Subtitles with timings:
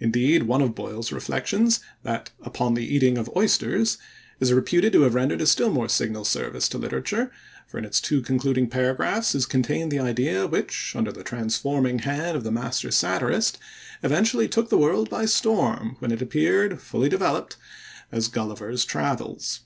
[0.00, 3.98] Indeed, one of Boyle's Reflections, that "Upon the Eating of Oysters",
[4.40, 7.30] is reputed to have rendered a still more signal service to literature,
[7.66, 12.34] for in its two concluding paragraphs is contained the idea which, under the transforming hand
[12.34, 13.58] of the master satirist,
[14.02, 17.58] eventually took the world by storm when it appeared, fully developed,
[18.10, 19.60] as Gulliver's Travels.